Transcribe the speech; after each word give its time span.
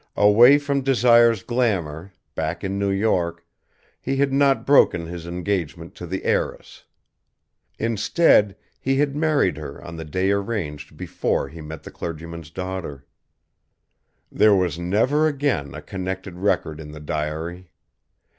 Away 0.17 0.57
from 0.57 0.81
Desire's 0.81 1.43
glamour, 1.43 2.11
back 2.33 2.63
in 2.63 2.79
New 2.79 2.89
York, 2.89 3.45
he 4.01 4.15
had 4.17 4.33
not 4.33 4.65
broken 4.65 5.05
his 5.05 5.27
engagement 5.27 5.93
to 5.93 6.07
the 6.07 6.23
heiress. 6.25 6.85
Instead, 7.77 8.57
he 8.79 8.95
had 8.97 9.15
married 9.15 9.57
her 9.57 9.79
on 9.83 9.97
the 9.97 10.03
day 10.03 10.31
arranged 10.31 10.97
before 10.97 11.49
he 11.49 11.61
met 11.61 11.83
the 11.83 11.91
clergyman's 11.91 12.49
daughter. 12.49 13.05
There 14.31 14.55
was 14.55 14.79
never 14.79 15.27
again 15.27 15.75
a 15.75 15.83
connected 15.83 16.35
record 16.39 16.79
in 16.79 16.93
the 16.93 16.99
diary. 16.99 17.69